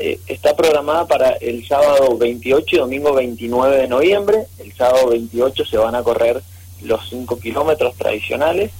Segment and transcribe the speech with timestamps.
[0.00, 4.46] eh, está programada para el sábado 28 y domingo 29 de noviembre.
[4.58, 6.42] El sábado 28 se van a correr
[6.82, 8.72] los 5 kilómetros tradicionales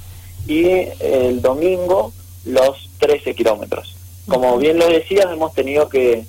[0.46, 0.64] y
[1.00, 2.12] el domingo
[2.44, 3.96] los 13 kilómetros.
[4.26, 6.24] Como bien lo decías, hemos tenido que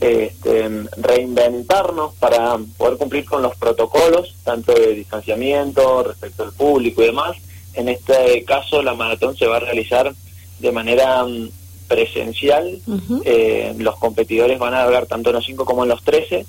[0.00, 7.06] este, reinventarnos para poder cumplir con los protocolos, tanto de distanciamiento respecto al público y
[7.06, 7.36] demás.
[7.74, 10.12] En este caso, la maratón se va a realizar
[10.58, 11.24] de manera
[11.90, 12.80] presencial.
[13.24, 16.46] Eh, los competidores van a hablar tanto en los 5 como en los 13.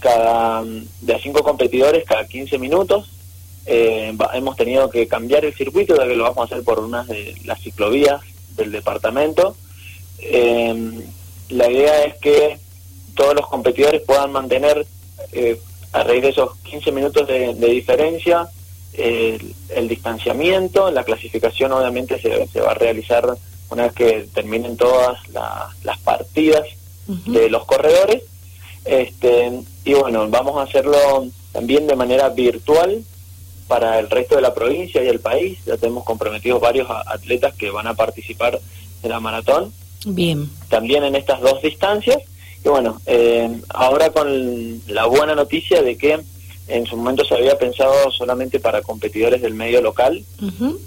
[0.00, 3.08] Cada, de a 5 competidores cada 15 minutos.
[3.66, 7.06] Eh, hemos tenido que cambiar el circuito, ya que lo vamos a hacer por unas
[7.06, 8.20] de las ciclovías
[8.56, 9.54] del departamento.
[10.18, 11.04] Eh,
[11.50, 12.58] la idea es que
[13.14, 14.84] todos los competidores puedan mantener
[15.32, 15.60] eh,
[15.92, 18.48] a raíz de esos 15 minutos de, diferencia
[18.94, 23.24] el, distanciamiento, la clasificación obviamente se, va a realizar
[23.70, 26.66] una vez que terminen todas las partidas
[27.26, 28.22] de los corredores.
[28.84, 33.04] Este, y bueno, vamos a hacerlo también de manera virtual
[33.68, 35.58] para el resto de la provincia y el país.
[35.64, 38.60] Ya tenemos comprometidos varios atletas que van a participar
[39.02, 39.72] en la maratón.
[40.04, 40.50] Bien.
[40.68, 42.18] También en estas dos distancias.
[42.64, 46.20] Y bueno, eh, ahora con la buena noticia de que
[46.70, 50.24] en su momento se había pensado solamente para competidores del medio local,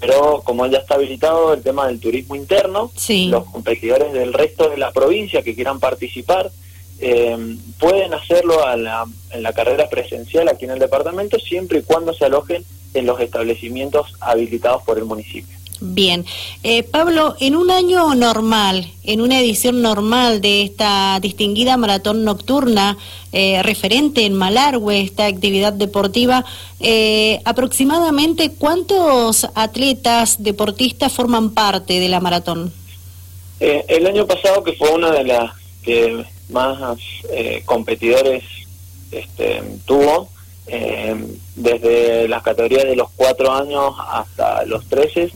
[0.00, 2.90] pero como ya está habilitado el tema del turismo interno,
[3.28, 6.50] los competidores del resto de la provincia que quieran participar
[7.00, 12.24] eh, pueden hacerlo en la carrera presencial aquí en el departamento siempre y cuando se
[12.24, 15.56] alojen en los establecimientos habilitados por el municipio.
[15.80, 16.24] Bien.
[16.62, 22.96] Eh, Pablo, en un año normal, en una edición normal de esta distinguida maratón nocturna
[23.32, 26.44] eh, referente en Malargüe, esta actividad deportiva,
[26.80, 32.72] eh, aproximadamente cuántos atletas deportistas forman parte de la maratón?
[33.60, 36.98] el año pasado, que fue una de las que más
[37.64, 38.42] competidores
[39.10, 40.28] este, tuvo,
[41.54, 45.30] desde las categorías de los cuatro años hasta los 13,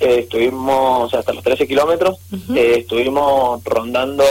[0.00, 2.18] eh, estuvimos hasta los 13 kilómetros,
[2.54, 4.24] eh, estuvimos rondando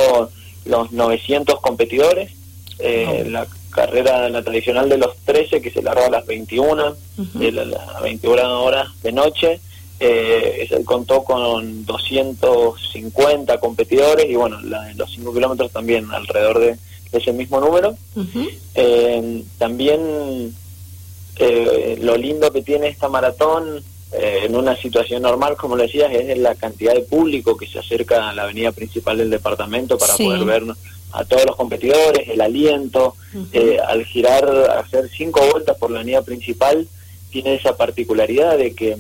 [0.65, 2.31] los 900 competidores,
[2.79, 6.95] eh, la carrera la tradicional de los 13 que se larga a las 21,
[7.35, 9.59] de las 21 horas de noche,
[9.99, 16.77] eh, contó con 250 competidores y bueno, la, los 5 kilómetros también alrededor de,
[17.11, 17.95] ese mismo número.
[19.59, 20.55] también
[22.01, 26.37] lo lindo que tiene esta maratón eh, en una situación normal, como le decías, es
[26.37, 30.43] la cantidad de público que se acerca a la avenida principal del departamento para poder
[30.45, 30.63] ver
[31.11, 33.15] a todos los competidores, el aliento,
[33.53, 34.47] eh, al girar,
[34.77, 36.87] hacer cinco vueltas por la avenida principal,
[37.31, 38.97] tiene esa particularidad de que,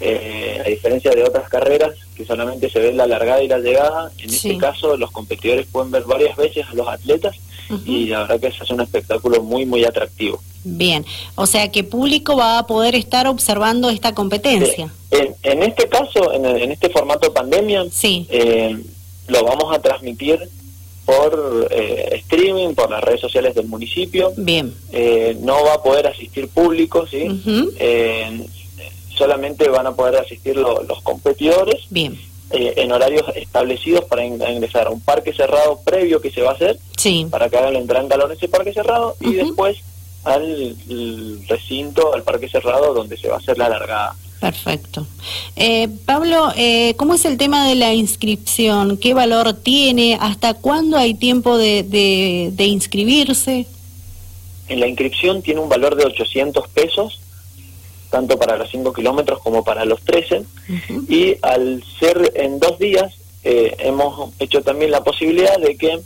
[0.00, 4.10] eh, a diferencia de otras carreras, que solamente se ve la largada y la llegada,
[4.18, 7.36] en este caso los competidores pueden ver varias veces a los atletas
[7.86, 10.42] y la verdad que se hace un espectáculo muy, muy atractivo.
[10.64, 14.92] Bien, o sea que público va a poder estar observando esta competencia.
[15.10, 18.26] en, este caso, en, este formato pandemia, sí.
[18.30, 18.76] Eh,
[19.28, 20.38] lo vamos a transmitir
[21.04, 24.32] por eh, streaming, por las redes sociales del municipio.
[24.36, 24.72] Bien.
[24.92, 27.26] Eh, no va a poder asistir público, ¿sí?
[29.16, 31.86] solamente van a poder asistir los competidores.
[31.90, 32.18] Bien.
[32.50, 36.78] en horarios establecidos para ingresar a un parque cerrado previo que se va a hacer,
[36.96, 37.26] sí.
[37.30, 39.78] para que hagan la entrada en calor en ese parque cerrado, y después
[40.24, 40.76] al
[41.48, 44.16] recinto, al parque cerrado donde se va a hacer la largada.
[44.42, 45.06] Perfecto.
[45.54, 48.96] Eh, Pablo, eh, ¿cómo es el tema de la inscripción?
[48.96, 50.18] ¿Qué valor tiene?
[50.20, 51.84] ¿Hasta cuándo hay tiempo de,
[52.52, 53.66] de, inscribirse?
[54.66, 57.20] En la inscripción tiene un valor de 800 pesos,
[58.10, 60.42] tanto para los 5 kilómetros como para los 13.
[61.08, 66.00] Y al ser en dos días, eh, hemos hecho también la posibilidad de que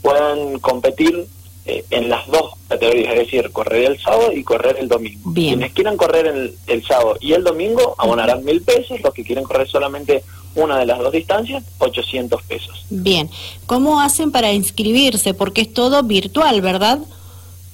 [0.00, 1.26] puedan competir
[1.66, 5.32] eh, en las dos categorías, es decir, correr el sábado y correr el domingo.
[5.32, 9.44] Quienes quieran correr el, el, sábado y el domingo abonarán mil pesos, los que quieren
[9.44, 10.22] correr solamente
[10.54, 12.84] una de las dos distancias, 800 pesos.
[12.90, 13.30] Bien,
[13.66, 15.34] ¿cómo hacen para inscribirse?
[15.34, 16.98] Porque es todo virtual, ¿verdad?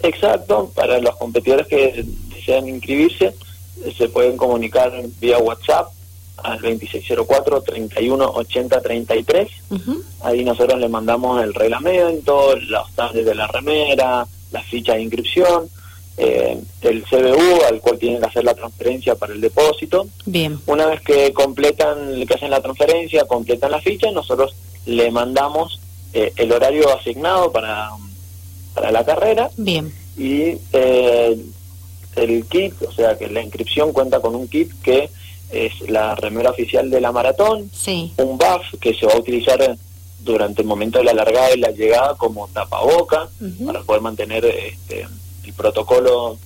[0.03, 2.05] Exacto, para los competidores que
[2.35, 3.35] desean inscribirse,
[3.97, 5.89] se pueden comunicar vía WhatsApp
[6.39, 9.49] al 2604 31 80 33.
[10.23, 15.69] Ahí nosotros le mandamos el reglamento, los talles de la remera, la ficha de inscripción,
[16.17, 20.09] eh, el CBU al cual tienen que hacer la transferencia para el depósito.
[20.27, 20.59] Bien.
[20.67, 24.55] Una vez que completan, que hacen la transferencia, completan la ficha, nosotros
[24.87, 25.81] le mandamos
[26.13, 27.91] eh, el horario asignado para,
[28.75, 29.51] para la carrera.
[29.57, 29.93] Bien.
[30.19, 31.39] Y eh,
[32.17, 35.11] el kit, o sea que la inscripción cuenta con un kit que
[35.51, 38.13] es la remera oficial de la maratón, sí.
[38.17, 39.77] un buff que se va a utilizar
[40.21, 43.29] durante el momento de la largada y la llegada como tapaboca
[43.65, 45.07] para poder mantener este,
[45.45, 46.39] el protocolo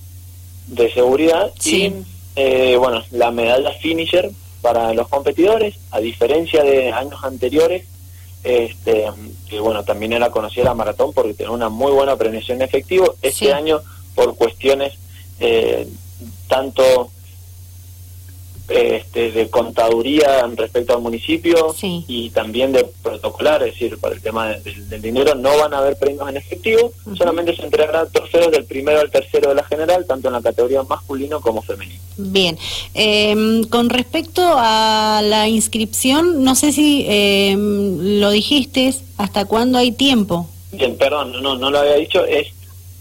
[0.67, 1.51] de seguridad.
[1.63, 1.93] Y
[2.35, 4.29] eh, bueno la medalla finisher
[4.61, 7.85] para los competidores a diferencia de años anteriores
[8.43, 9.05] este
[9.49, 13.15] que bueno también era conocida la maratón porque tenía una muy buena premiación de efectivo.
[13.21, 13.81] Este año
[14.15, 14.93] por cuestiones
[15.39, 15.87] eh,
[16.47, 17.09] tanto
[18.67, 24.47] este, de contaduría respecto al municipio y también de protocolar, es decir, para el tema
[24.47, 28.99] del dinero no van a haber premios en efectivo, solamente se entregarán trofeos del primero
[28.99, 31.99] al tercero de la general, tanto en la categoría masculino como femenino.
[32.17, 32.57] Bien,
[32.95, 39.91] em, con respecto a la inscripción, no sé si em, lo dijiste, ¿hasta cuándo hay
[39.91, 40.49] tiempo?
[40.71, 42.47] Bien, perdón, no, no lo había dicho, es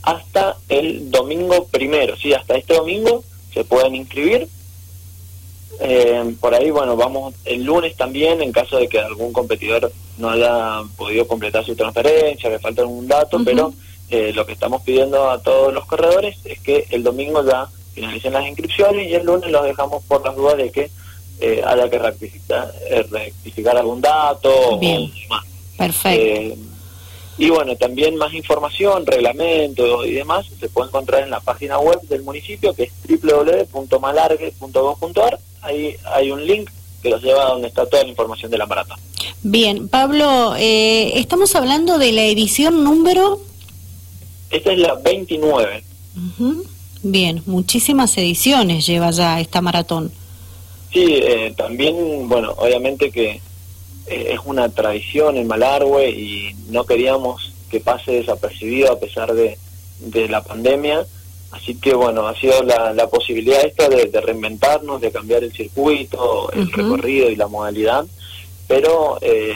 [0.03, 3.25] hasta el domingo primero, sí, hasta este domingo
[3.55, 4.49] se pueden inscribir
[5.81, 10.31] eh, por ahí, bueno, vamos el lunes también, en caso de que algún competidor no
[10.31, 13.73] haya podido completar su transferencia, que falta algún dato, pero
[14.11, 18.33] eh, lo que estamos pidiendo a todos los corredores es que el domingo ya finalicen
[18.33, 20.91] las inscripciones y el lunes los dejamos por las dudas de que
[21.41, 22.73] eh, haya que rectificar,
[23.11, 24.81] rectificar algún dato o
[25.29, 25.45] más.
[25.77, 26.74] Perfecto.
[27.37, 32.01] Y bueno, también más información, reglamento y demás se puede encontrar en la página web
[32.03, 32.93] del municipio que es
[33.23, 36.71] www.malargue.gov.ar ahí hay un link
[37.03, 38.99] que los lleva a donde está toda la información de la maratón.
[39.43, 43.41] Bien, Pablo, eh, estamos hablando de la edición número...
[44.51, 45.85] Esta es la 29.
[47.03, 50.11] Bien, muchísimas ediciones lleva ya esta maratón.
[50.93, 53.41] Sí, eh, también, bueno, obviamente que
[54.07, 59.59] es una tradición en Malargüe y no queríamos que pase desapercibido a pesar de,
[60.01, 61.07] de la pandemia.
[61.51, 66.71] Así que bueno, ha sido la, posibilidad esta de, reinventarnos, de cambiar el circuito, el
[66.73, 68.05] recorrido y la modalidad,
[68.67, 69.55] pero eh,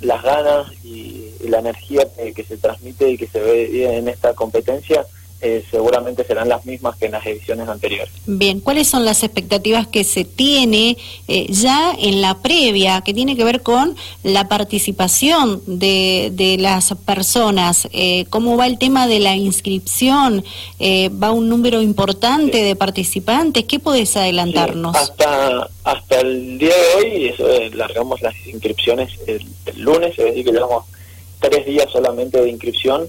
[0.00, 5.04] las ganas y, la energía que, se transmite y que se ve en esta competencia
[5.42, 8.12] eh, seguramente serán las mismas que en las ediciones anteriores.
[8.26, 10.98] Bien, ¿cuáles son las expectativas que se tiene
[11.28, 16.94] eh, ya en la previa, que tiene que ver con la participación de, de las
[17.06, 17.88] personas?
[17.92, 20.44] Eh, ¿Cómo va el tema de la inscripción?
[20.80, 23.64] ¿Va un número importante de participantes?
[23.64, 24.94] ¿Qué podés adelantarnos?
[24.94, 29.46] hasta, hasta el día de hoy, eso, largamos las inscripciones el,
[29.76, 30.84] lunes, es decir, que llevamos
[31.38, 33.08] tres días solamente de inscripción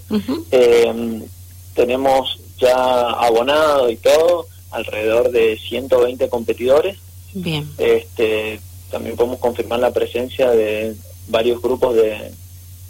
[1.73, 6.97] tenemos ya abonado y todo alrededor de 120 competidores.
[7.33, 7.68] Bien.
[7.77, 8.59] Este,
[8.89, 10.95] también podemos confirmar la presencia de
[11.27, 12.31] varios grupos de,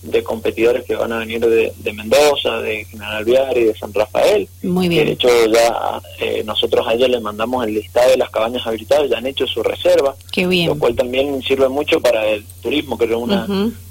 [0.01, 4.47] de competidores que van a venir de, Mendoza, de General Viar y de San Rafael.
[4.63, 5.05] Muy bien.
[5.05, 9.09] de hecho, ya eh, nosotros a ellos les mandamos el listado de las cabañas habilitadas,
[9.09, 10.15] ya han hecho su reserva.
[10.31, 10.67] Qué bien.
[10.67, 13.45] Lo cual también sirve mucho para el turismo, que es una,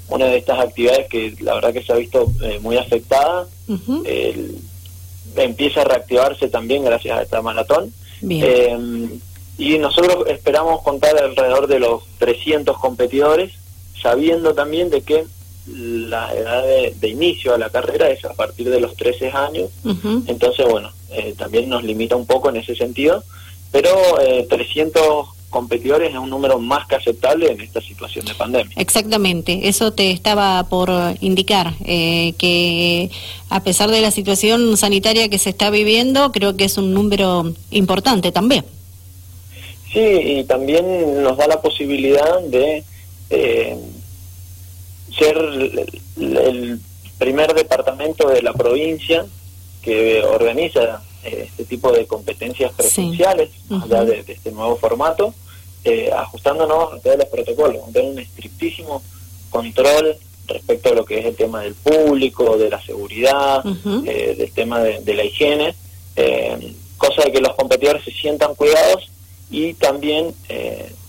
[0.09, 3.47] una de estas actividades que la verdad que se ha visto eh, muy afectada
[5.35, 7.93] empieza a reactivarse también gracias a esta maratón.
[8.29, 8.77] Eh,
[9.57, 13.53] y nosotros esperamos contar alrededor de los 300 competidores,
[14.01, 15.25] sabiendo también de que
[15.67, 19.69] la edad de, inicio a la carrera es a partir de los 13 años,
[20.25, 23.23] entonces bueno, eh, también nos limita un poco en ese sentido,
[23.71, 28.73] pero eh, 300 competidores es un número más que aceptable en esta situación de pandemia.
[28.77, 30.89] Exactamente, eso te estaba por
[31.19, 33.11] indicar, eh, que
[33.49, 37.53] a pesar de la situación sanitaria que se está viviendo, creo que es un número
[37.69, 38.65] importante también.
[39.93, 42.83] Sí, y también nos da la posibilidad de
[43.29, 43.77] eh,
[45.17, 45.37] ser
[46.17, 46.79] el
[47.19, 49.25] primer departamento de la provincia
[49.81, 55.33] que organiza este tipo de competencias presenciales, allá de, este nuevo formato,
[55.83, 59.01] eh, ajustándonos a todos los protocolos, tener un estrictísimo
[59.49, 60.15] control
[60.47, 63.63] respecto a lo que es el tema del público, de la seguridad,
[64.05, 65.75] eh, del tema de, la higiene,
[66.15, 69.09] eh, cosa de que los competidores se sientan cuidados
[69.49, 70.33] y también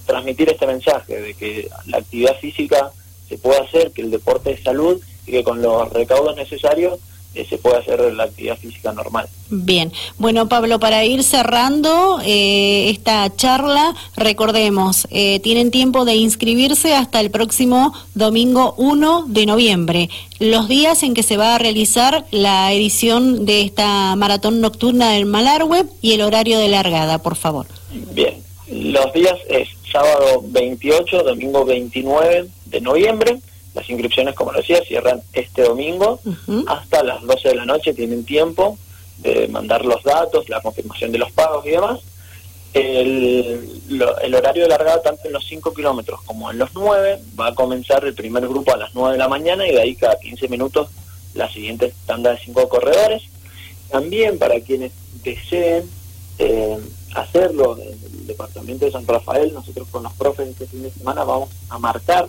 [0.06, 2.90] transmitir este mensaje de que la actividad física
[3.28, 7.02] se puede hacer, que el deporte es salud y que con los recaudos necesarios eh,
[7.34, 9.28] se puede hacer la actividad física normal.
[9.48, 16.94] Bien, bueno Pablo, para ir cerrando eh, esta charla, recordemos, eh, tienen tiempo de inscribirse
[16.94, 22.24] hasta el próximo domingo 1 de noviembre, los días en que se va a realizar
[22.30, 27.66] la edición de esta maratón nocturna del Malarweb y el horario de largada, por favor.
[28.14, 33.38] Bien, los días es sábado 28, domingo 29 de noviembre
[33.74, 36.20] las inscripciones, como decía, cierran este domingo
[36.66, 37.94] hasta las 12 de la noche.
[37.94, 38.78] Tienen tiempo
[39.18, 42.00] de mandar los datos, la confirmación de los pagos y demás.
[42.74, 43.82] El,
[44.22, 47.54] el, horario de largada, tanto en los 5 kilómetros como en los 9, va a
[47.54, 50.48] comenzar el primer grupo a las 9 de la mañana y de ahí cada 15
[50.48, 50.88] minutos
[51.34, 53.22] la siguiente tanda de 5 corredores.
[53.90, 55.88] También para quienes deseen
[56.38, 56.78] eh,
[57.14, 61.24] hacerlo en el departamento de San Rafael, nosotros con los profes este fin de semana
[61.24, 62.26] vamos a marcar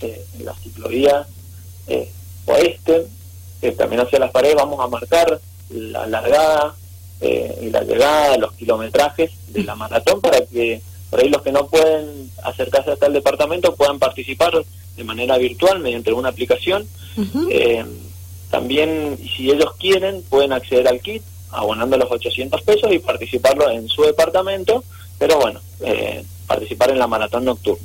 [0.00, 1.26] eh, en la ciclovía
[1.86, 2.10] eh,
[2.46, 3.06] oeste,
[3.76, 6.74] también hacia las paredes, vamos a marcar la largada
[7.20, 11.52] eh, y la llegada, los kilometrajes de la maratón para que por ahí los que
[11.52, 14.52] no pueden acercarse hasta el departamento puedan participar
[14.96, 16.86] de manera virtual mediante una aplicación.
[17.50, 17.84] Eh,
[18.50, 21.22] también, si ellos quieren, pueden acceder al kit
[21.52, 24.84] abonando los 800 pesos y participarlo en su departamento,
[25.18, 27.84] pero bueno, eh, participar en la maratón nocturna.